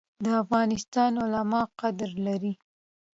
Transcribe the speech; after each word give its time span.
د 0.23 0.25
افغانستان 0.43 1.11
علما 1.23 1.61
قدر 1.79 2.11
لري 2.25 2.53